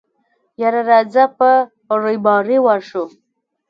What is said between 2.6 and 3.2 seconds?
ورشو.